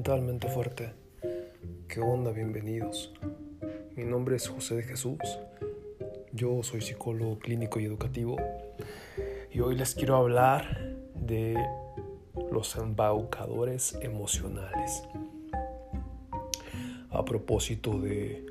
[0.00, 0.94] mentalmente fuerte.
[1.86, 2.30] ¿Qué onda?
[2.32, 3.12] Bienvenidos.
[3.94, 5.18] Mi nombre es José de Jesús.
[6.32, 8.38] Yo soy psicólogo clínico y educativo.
[9.52, 11.54] Y hoy les quiero hablar de
[12.50, 15.02] los embaucadores emocionales.
[17.10, 18.46] A propósito de,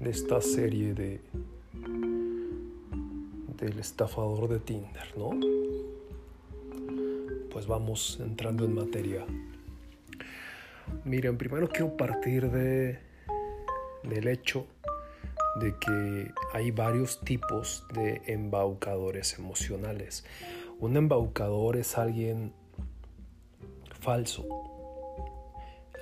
[0.00, 1.20] de esta serie de
[3.58, 5.28] del estafador de Tinder, ¿no?
[7.50, 9.26] Pues vamos entrando en materia.
[11.04, 12.98] Miren, primero quiero partir de,
[14.02, 14.66] del hecho
[15.56, 20.24] de que hay varios tipos de embaucadores emocionales.
[20.80, 22.52] Un embaucador es alguien
[24.00, 24.44] falso,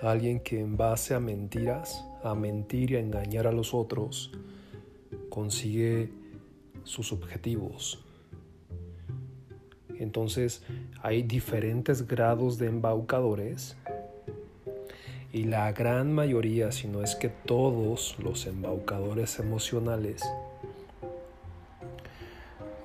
[0.01, 4.33] alguien que en base a mentiras, a mentir y a engañar a los otros,
[5.29, 6.11] consigue
[6.85, 8.05] sus objetivos.
[9.99, 10.65] Entonces
[11.01, 13.77] hay diferentes grados de embaucadores
[15.33, 20.23] y la gran mayoría, si no es que todos los embaucadores emocionales,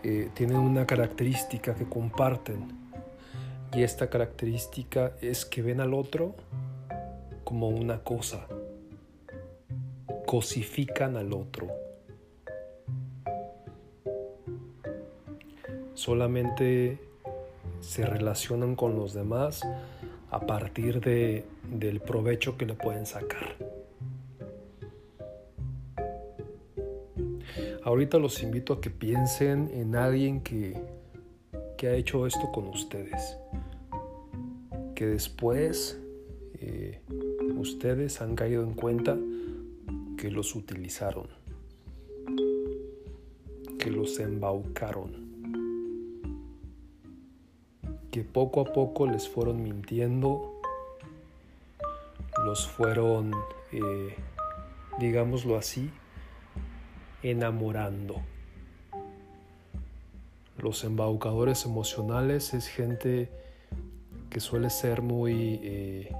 [0.03, 2.71] eh, tienen una característica que comparten.
[3.73, 6.35] Y esta característica es que ven al otro
[7.43, 8.47] como una cosa.
[10.25, 11.67] Cosifican al otro.
[15.95, 16.97] Solamente
[17.81, 19.67] se relacionan con los demás
[20.31, 23.55] a partir de, del provecho que le pueden sacar.
[27.83, 30.75] Ahorita los invito a que piensen en alguien que,
[31.77, 33.37] que ha hecho esto con ustedes.
[34.93, 35.99] Que después
[36.59, 37.01] eh,
[37.55, 39.17] ustedes han caído en cuenta
[40.17, 41.27] que los utilizaron.
[43.79, 45.27] Que los embaucaron
[48.17, 50.56] que poco a poco les fueron mintiendo,
[52.47, 53.33] los fueron,
[53.73, 54.15] eh,
[54.99, 55.91] digámoslo así,
[57.21, 58.21] enamorando.
[60.57, 63.29] Los embaucadores emocionales es gente
[64.29, 66.15] que suele ser muy eh,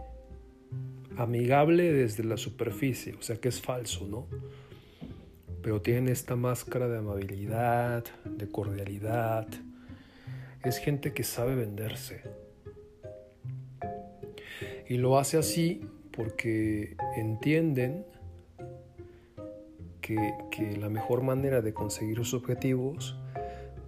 [1.15, 4.27] amigable desde la superficie, o sea que es falso, ¿no?
[5.61, 9.47] Pero tienen esta máscara de amabilidad, de cordialidad,
[10.61, 12.21] es gente que sabe venderse.
[14.89, 15.87] Y lo hace así
[16.17, 18.03] porque entienden
[20.01, 20.17] que,
[20.79, 23.15] la mejor manera de conseguir sus objetivos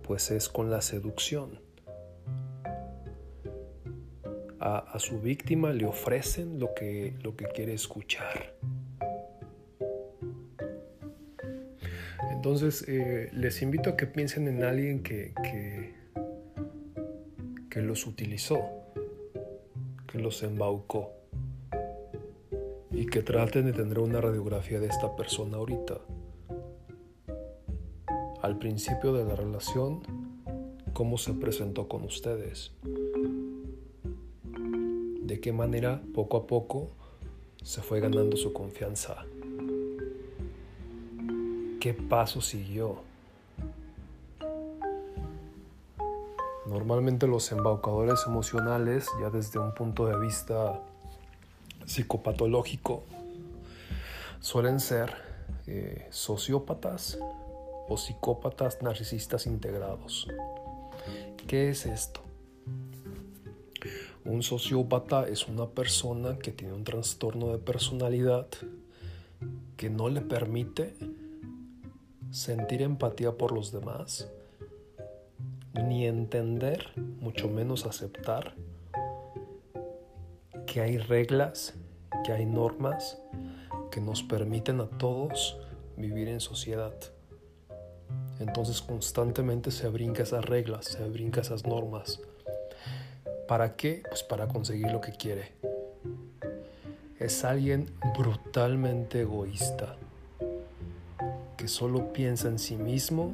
[0.03, 1.59] pues es con la seducción.
[4.59, 8.53] A, su víctima le ofrecen lo que, lo que quiere escuchar.
[12.31, 15.33] Entonces eh, les invito a que piensen en alguien que,
[17.69, 18.59] que los utilizó,
[20.11, 21.18] que los embaucó
[22.99, 26.01] y que traten de tener una radiografía de esta persona ahorita.
[28.41, 30.01] Al principio de la relación,
[30.91, 32.73] cómo se presentó con ustedes,
[34.43, 36.89] de qué manera poco a poco
[37.63, 39.23] se fue ganando su confianza,
[41.79, 43.07] qué paso siguió
[46.69, 50.79] Normalmente los embaucadores emocionales, ya desde un punto de vista
[51.89, 53.03] psicopatológico,
[54.39, 55.11] suelen ser
[55.65, 57.17] eh, sociópatas
[57.87, 60.27] o psicópatas narcisistas integrados.
[61.47, 62.21] ¿Qué es esto?
[64.23, 68.47] Un sociópata es una persona que tiene un trastorno de personalidad
[69.75, 70.93] que no le permite
[72.29, 74.29] sentir empatía por los demás
[75.73, 78.53] ni entender, mucho menos aceptar
[80.69, 81.73] que hay reglas,
[82.23, 83.17] que hay normas
[83.91, 85.57] que nos permiten a todos
[85.97, 86.93] vivir en sociedad.
[88.39, 92.19] Entonces constantemente se brinca esas reglas, se brinca esas normas.
[93.47, 94.03] ¿Para qué?
[94.07, 95.51] Pues para conseguir lo que quiere.
[97.19, 99.97] Es alguien brutalmente egoísta,
[101.57, 103.33] que solo piensa en sí mismo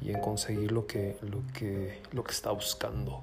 [0.00, 3.22] y en conseguir lo que, lo que, lo que está buscando.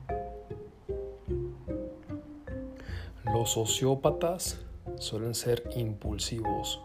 [3.24, 4.59] Los sociópatas
[5.03, 6.81] suelen ser impulsivos.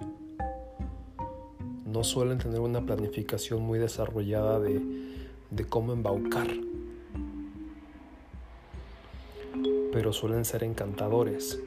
[1.86, 4.82] No suelen tener una planificación muy desarrollada de,
[5.50, 6.48] de cómo embaucar.
[9.92, 11.62] Pero suelen ser encantadores.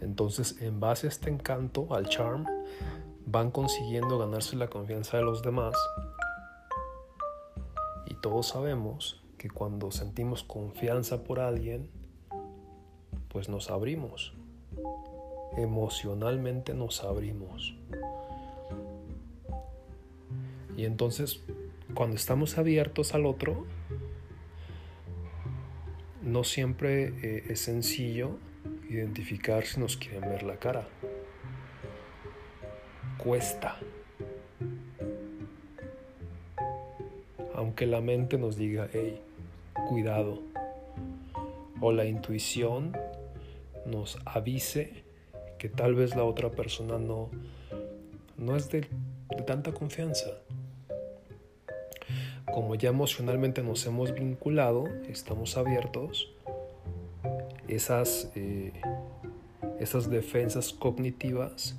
[0.00, 2.46] Entonces, en base a este encanto, al charm,
[3.26, 5.74] van consiguiendo ganarse la confianza de los demás.
[8.06, 11.90] Y todos sabemos que cuando sentimos confianza por alguien,
[13.30, 14.34] pues nos abrimos.
[15.56, 17.74] Emocionalmente nos abrimos.
[20.76, 21.40] Y entonces,
[21.94, 23.66] cuando estamos abiertos al otro,
[26.22, 28.38] no siempre eh, es sencillo
[28.88, 30.88] identificar si nos quieren ver la cara.
[33.18, 33.76] Cuesta.
[37.54, 39.20] Aunque la mente nos diga, hey,
[39.88, 40.40] cuidado.
[41.80, 42.96] O la intuición
[43.86, 45.04] nos avise
[45.58, 47.30] que tal vez la otra persona no,
[48.36, 48.88] no es de,
[49.46, 50.30] tanta confianza.
[52.52, 56.32] Como ya emocionalmente nos hemos vinculado, estamos abiertos,
[57.68, 58.72] esas, eh,
[59.78, 61.76] esas defensas cognitivas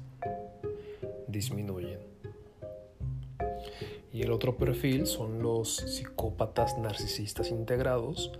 [1.27, 1.99] disminuyen.
[4.13, 8.31] Y el otro perfil son los psicópatas narcisistas integrados.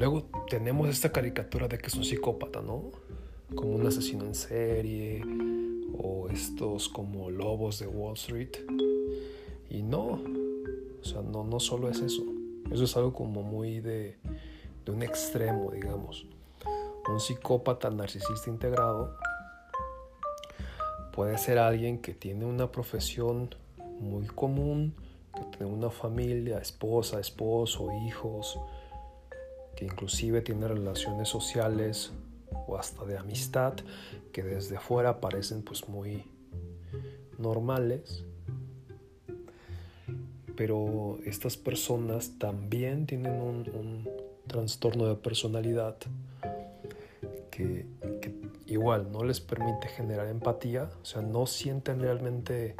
[0.00, 2.84] Luego tenemos esta caricatura de que es un psicópata, ¿no?
[3.54, 5.22] Como un asesino en serie
[5.98, 8.56] o estos como lobos de Wall Street.
[9.68, 10.22] Y no,
[11.02, 12.22] o sea, no, no solo es eso.
[12.70, 14.16] Eso es algo como muy de,
[14.86, 16.24] de un extremo, digamos.
[17.06, 19.14] Un psicópata narcisista integrado
[21.12, 23.54] Puede ser alguien que tiene una profesión
[24.00, 24.94] muy común,
[25.34, 28.58] que tiene una familia, esposa, esposo, hijos,
[29.80, 32.12] que inclusive tiene relaciones sociales
[32.66, 33.72] o hasta de amistad
[34.30, 36.24] que desde fuera parecen pues muy
[37.38, 38.26] normales.
[40.54, 44.06] Pero estas personas también tienen un,
[44.46, 45.96] trastorno de personalidad
[47.50, 47.86] que
[48.66, 52.74] igual no les permite generar empatía, o sea, no sienten realmente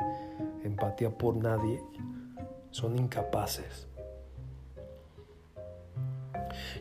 [0.65, 1.81] empatía por nadie,
[2.73, 3.90] son incapaces.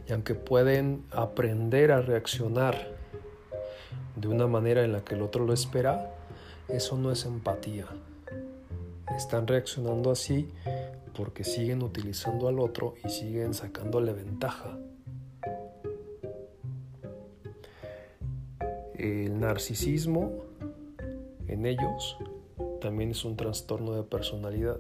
[0.08, 2.76] Y aunque pueden aprender a reaccionar
[4.16, 6.14] de una manera en la que el otro lo espera,
[6.68, 7.86] eso no es empatía.
[9.16, 10.50] Están reaccionando así
[11.16, 14.78] porque siguen utilizando al otro y siguen sacándole ventaja.
[18.94, 20.44] El narcisismo
[21.48, 22.18] en ellos
[22.82, 24.80] también es un trastorno de personalidad.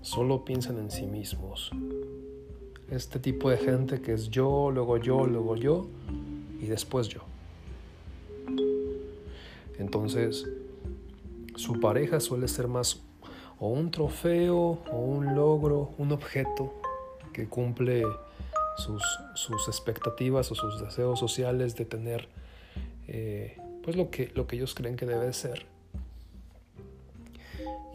[0.00, 1.70] Solo piensan en sí mismos.
[2.90, 5.86] Este tipo de gente que es yo, luego yo, luego yo
[6.60, 7.20] y después yo.
[9.78, 10.46] Entonces,
[11.56, 13.02] su pareja suele ser más
[13.58, 16.74] o un trofeo o un logro, un objeto
[17.32, 18.04] que cumple
[18.76, 19.02] sus,
[19.34, 22.28] sus expectativas o sus deseos sociales de tener
[23.08, 25.66] eh, pues lo que, lo que ellos creen que debe ser.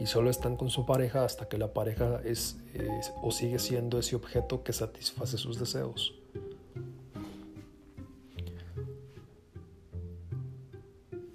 [0.01, 2.57] Y solo están con su pareja hasta que la pareja es,
[3.21, 6.15] o sigue siendo ese objeto que satisface sus deseos.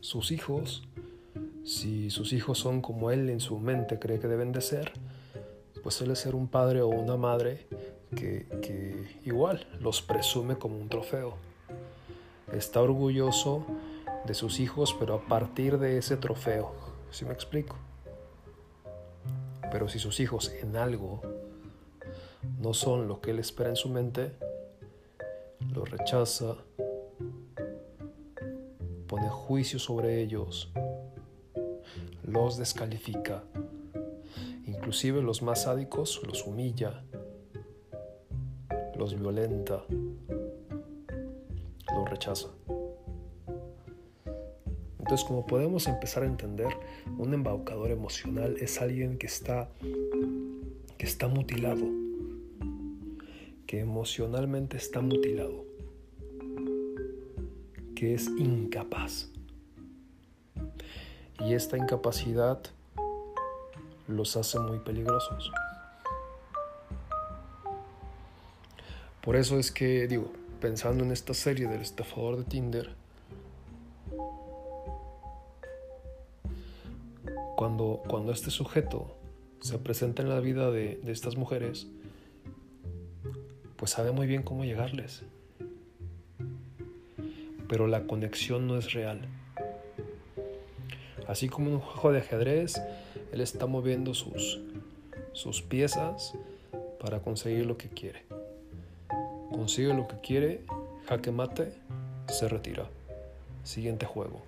[0.00, 0.82] Sus hijos,
[1.64, 4.92] si sus hijos son como él en su mente cree que deben de ser,
[5.84, 7.68] pues suele ser un padre o una madre
[8.16, 11.36] que, igual los presume como un trofeo
[12.52, 13.64] está orgulloso
[14.26, 16.72] de sus hijos, pero a partir de ese trofeo.
[17.12, 17.76] ¿Sí me explico?
[19.76, 21.20] Pero si sus hijos en algo
[22.58, 24.32] no son lo que él espera en su mente,
[25.74, 26.56] lo rechaza,
[29.06, 30.72] pone juicio sobre ellos,
[32.22, 33.44] los descalifica,
[34.64, 37.04] inclusive los más sádicos los humilla,
[38.96, 39.84] los violenta,
[42.06, 42.56] rechazo.
[45.06, 46.66] Entonces, como podemos empezar a entender,
[47.16, 49.68] un embaucador emocional es alguien que está,
[50.98, 51.86] que está mutilado,
[53.68, 55.64] que emocionalmente está mutilado,
[57.94, 59.30] que es incapaz.
[61.38, 62.60] Y esta incapacidad
[64.08, 65.52] los hace muy peligrosos.
[69.22, 73.05] Por eso es que digo, pensando en esta serie del estafador de Tinder,
[77.76, 79.16] cuando, este sujeto
[79.60, 81.86] se presenta en la vida de, de estas mujeres,
[83.76, 85.22] pues sabe muy bien cómo llegarles.
[87.68, 89.20] Pero la conexión no es real.
[91.26, 92.80] Así como un juego de ajedrez,
[93.32, 94.60] él está moviendo sus,
[95.32, 96.34] sus piezas
[97.00, 98.24] para conseguir lo que quiere
[99.56, 100.60] consigue lo que quiere,
[101.08, 101.72] jaque mate,
[102.28, 102.86] se retira.
[103.64, 104.42] Siguiente juego.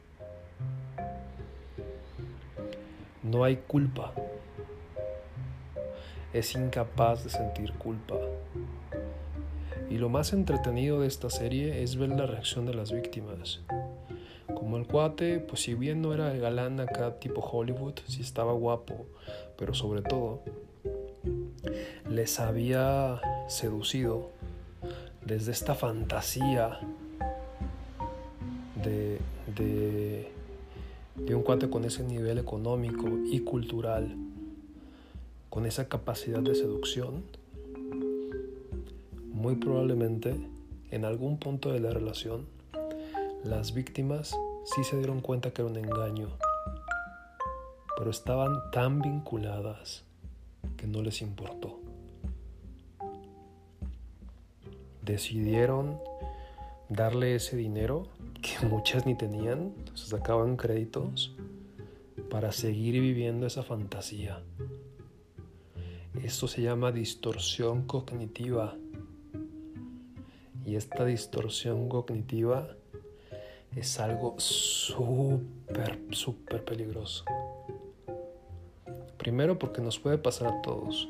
[3.28, 4.14] No hay culpa.
[6.32, 8.16] Es incapaz de sentir culpa.
[9.90, 13.60] Y lo más entretenido de esta serie es ver la reacción de las víctimas.
[14.54, 18.52] Como el cuate, pues si bien no era el galán acá tipo Hollywood, sí estaba
[18.52, 19.06] guapo,
[19.56, 20.42] pero sobre todo
[22.08, 24.30] les había seducido
[25.24, 26.80] desde esta fantasía
[28.82, 29.18] de,
[29.54, 30.32] de,
[31.20, 34.16] de un cuate con ese nivel económico y cultural,
[35.50, 37.24] con esa capacidad de seducción,
[39.32, 40.34] muy probablemente
[40.90, 42.58] en algún punto de la relación
[43.44, 46.28] las víctimas sí se dieron cuenta que era un engaño,
[47.96, 50.02] pero estaban tan vinculadas
[50.76, 51.78] que no les importó.
[55.02, 56.00] Decidieron
[56.88, 58.08] darle ese dinero
[58.42, 61.34] que muchas ni tenían, se sacaban créditos
[62.30, 64.42] para seguir viviendo esa fantasía.
[66.22, 68.76] Esto se llama distorsión cognitiva.
[70.64, 72.76] Y esta distorsión cognitiva
[73.74, 77.24] es algo súper, súper peligroso.
[79.16, 81.08] Primero porque nos puede pasar a todos.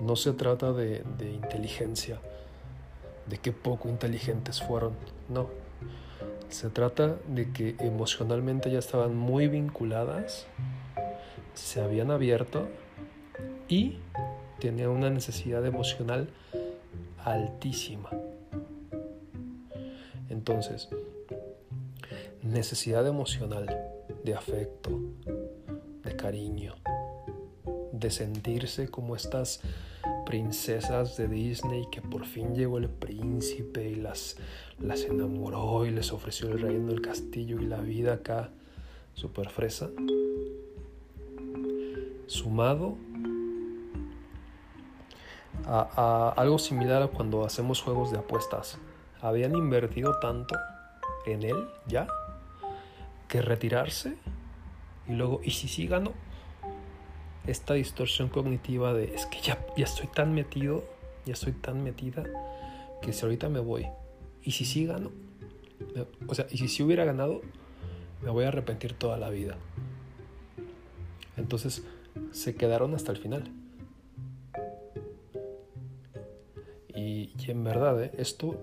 [0.00, 2.20] No se trata de, de inteligencia,
[3.26, 4.94] de qué poco inteligentes fueron.
[5.28, 5.67] No.
[6.48, 10.46] Se trata de que emocionalmente ya estaban muy vinculadas,
[11.54, 12.68] se habían abierto
[13.68, 13.98] y
[14.58, 16.30] tenían una necesidad emocional
[17.24, 18.10] altísima.
[20.30, 20.88] Entonces,
[22.42, 23.66] necesidad emocional
[24.24, 25.00] de afecto,
[26.02, 26.74] de cariño,
[27.92, 29.60] de sentirse como estas
[30.28, 34.36] princesas de Disney que por fin llegó el príncipe y las,
[34.78, 38.50] las enamoró y les ofreció el reino, el castillo y la vida acá
[39.14, 39.88] super fresa.
[42.26, 42.98] Sumado
[45.64, 48.76] a, a algo similar a cuando hacemos juegos de apuestas.
[49.22, 50.54] Habían invertido tanto
[51.24, 51.56] en él
[51.86, 52.06] ya
[53.28, 54.18] que retirarse
[55.08, 56.12] y luego, ¿y si sí gano?
[57.48, 60.84] Esta distorsión cognitiva de es que ya, ya estoy tan metido,
[61.24, 62.24] ya estoy tan metida,
[63.00, 63.86] que si ahorita me voy,
[64.42, 65.10] ¿y si sí gano?
[66.26, 67.40] O sea, ¿y si sí hubiera ganado?
[68.22, 69.56] Me voy a arrepentir toda la vida.
[71.38, 71.84] Entonces
[72.32, 73.50] se quedaron hasta el final.
[76.94, 78.12] Y, en verdad, ¿eh?
[78.18, 78.56] esto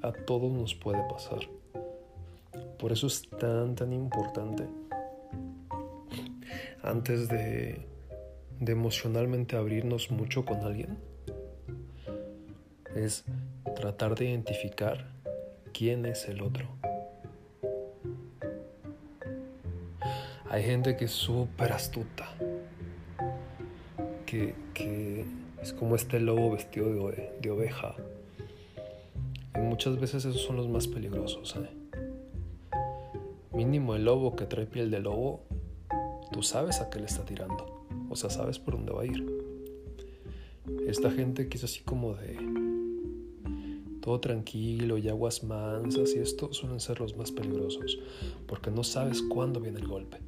[0.00, 1.40] a todos nos puede pasar.
[2.78, 4.66] Por eso es tan, tan importante.
[6.82, 7.86] Antes de,
[8.60, 10.98] de emocionalmente abrirnos mucho con alguien,
[12.94, 13.24] es
[13.76, 15.12] tratar de identificar
[15.72, 16.68] quién es el otro.
[20.50, 22.28] Hay gente que es súper astuta,
[24.26, 25.24] que, que,
[25.62, 27.94] es como este lobo vestido de, de, oveja.
[29.54, 31.56] Y muchas veces esos son los más peligrosos.
[31.56, 31.70] ¿eh?
[33.52, 35.42] Mínimo el lobo que trae piel de lobo,
[36.32, 37.86] tú sabes a qué le está tirando.
[38.08, 39.24] O sea, sabes por dónde va a ir.
[40.86, 42.36] Esta gente que es así como de
[44.00, 47.98] todo tranquilo y aguas mansas y esto suelen ser los más peligrosos
[48.48, 50.18] porque no sabes cuándo viene el golpe.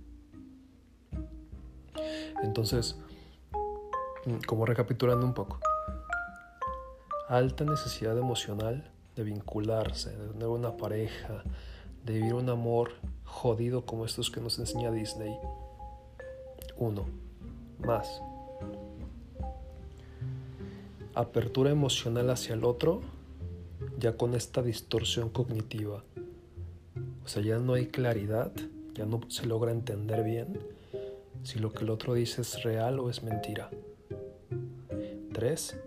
[2.43, 2.97] Entonces,
[4.47, 5.59] como recapitulando un poco,
[7.29, 11.43] alta necesidad emocional de vincularse, de tener una pareja,
[12.05, 12.93] de vivir un amor
[13.25, 15.37] jodido como estos que nos enseña Disney.
[16.77, 17.05] Uno,
[17.85, 18.21] más.
[21.15, 23.01] Apertura emocional hacia el otro,
[23.99, 26.03] ya con esta distorsión cognitiva.
[27.25, 28.53] O sea, ya no hay claridad,
[28.95, 30.59] ya no se logra entender bien
[31.43, 33.71] si lo que el otro dice es real o es mentira.
[35.33, 35.79] Tres,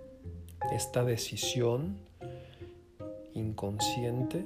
[0.72, 1.98] esta decisión
[3.34, 4.46] inconsciente,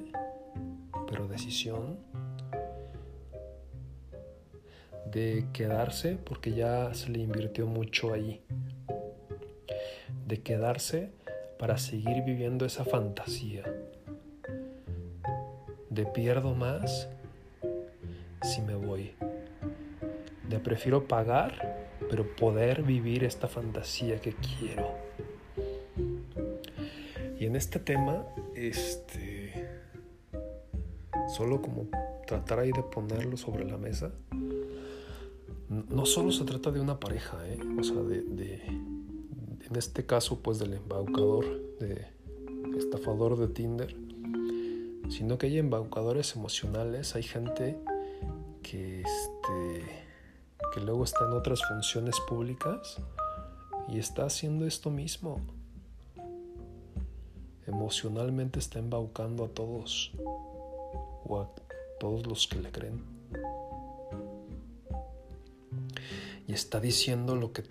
[1.06, 1.98] pero decisión
[5.12, 8.40] de quedarse porque ya se le invirtió mucho ahí.
[10.26, 11.10] De quedarse
[11.58, 13.64] para seguir viviendo esa fantasía.
[15.90, 17.08] De pierdo más
[18.42, 19.14] si me voy.
[20.48, 24.90] De prefiero pagar, pero poder vivir esta fantasía que quiero.
[27.38, 29.68] Y en este tema, este,
[31.36, 31.88] solo como
[32.26, 34.12] tratar ahí de ponerlo sobre la mesa,
[35.72, 37.58] no solo se trata de una pareja, ¿eh?
[37.78, 41.46] o sea, de, en este caso, pues del embaucador,
[41.78, 42.06] de
[42.78, 43.96] estafador de Tinder,
[45.08, 47.78] sino que hay embaucadores emocionales, hay gente
[48.62, 49.84] que, este,
[50.74, 52.98] que luego está en otras funciones públicas
[53.88, 55.40] y está haciendo esto mismo.
[57.66, 60.12] emocionalmente está embaucando a todos
[61.24, 61.48] o a
[61.98, 63.21] todos los que le creen.
[66.52, 67.64] Y está diciendo lo que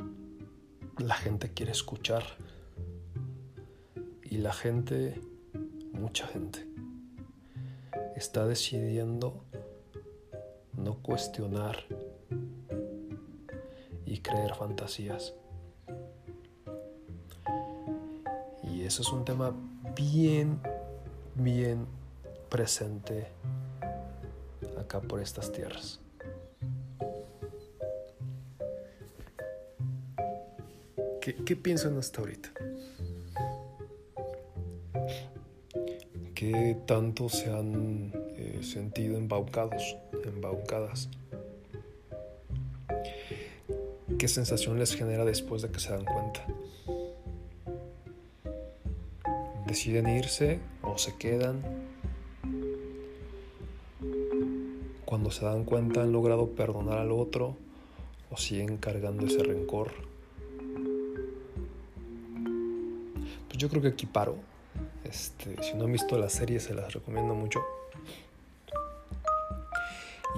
[0.97, 2.23] la gente quiere escuchar.
[4.23, 5.21] Y la gente,
[5.93, 6.65] mucha gente,
[8.15, 9.45] está decidiendo
[10.75, 11.85] no cuestionar
[14.07, 15.35] y creer fantasías.
[18.63, 19.53] Y eso es un tema
[19.95, 20.59] bien,
[21.35, 21.85] bien
[22.49, 23.27] presente
[24.79, 26.00] acá por estas tierras.
[31.21, 32.49] ¿Qué, piensan hasta ahorita?
[36.33, 41.09] ¿Qué tanto se han eh, sentido embaucados, embaucadas?
[44.17, 46.43] ¿Qué sensación les genera después de que se dan cuenta?
[49.67, 51.61] ¿Deciden irse o se quedan?
[55.05, 57.57] Cuando se dan cuenta han logrado perdonar al otro
[58.31, 60.10] o siguen cargando ese rencor.
[63.61, 64.37] Yo creo que aquí paro.
[65.03, 67.61] Este, si no han visto la serie se las recomiendo mucho.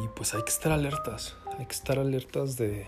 [0.04, 1.38] Y pues hay que estar alertas.
[1.58, 2.86] Hay que estar alertas de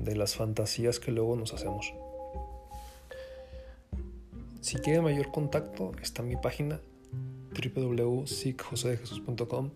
[0.00, 1.94] de las fantasías que luego nos hacemos.
[4.60, 6.80] Si quieren mayor contacto, está mi página
[7.54, 9.70] www.sicjosedejesus.com.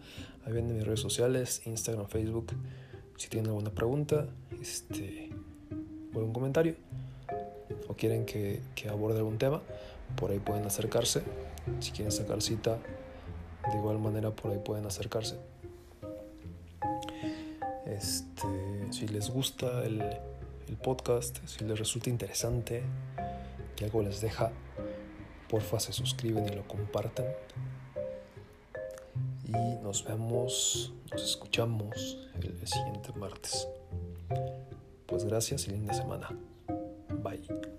[0.44, 2.52] Ahí vienen mis redes sociales, Instagram, Facebook.
[3.16, 4.26] Si tienen alguna pregunta
[4.60, 5.30] este,
[6.12, 6.74] o algún comentario
[7.94, 9.62] quieren que, que aborde algún tema,
[10.16, 11.22] por ahí pueden acercarse.
[11.80, 12.78] Si quieren sacar cita,
[13.70, 15.36] de igual manera por ahí pueden acercarse.
[17.86, 20.00] Este, si les gusta el,
[20.68, 22.82] el podcast, si les resulta interesante,
[23.76, 24.52] que algo les deja,
[25.48, 27.26] porfa se suscriben y lo comparten.
[29.46, 33.68] Y nos vemos, nos escuchamos el siguiente martes.
[35.06, 36.28] Pues gracias y linda semana.
[37.22, 37.73] Bye.